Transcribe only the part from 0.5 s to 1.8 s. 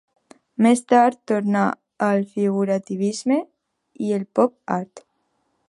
Més tard tornà